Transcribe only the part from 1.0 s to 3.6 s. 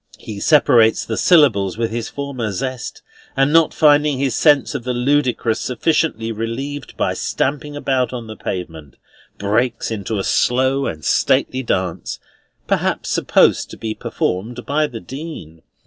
the syllables with his former zest, and,